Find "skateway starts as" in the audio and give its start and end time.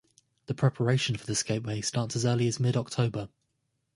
1.35-2.25